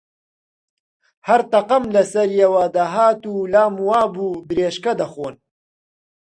هەر 1.27 1.41
تەقەم 1.51 1.83
لە 1.95 2.03
سەریەوە 2.11 2.65
دەهات 2.75 3.21
و 3.25 3.35
لام 3.53 3.75
وا 3.89 4.01
بوو 4.13 4.43
برێشکە 4.47 4.93
دەخۆن 4.99 5.35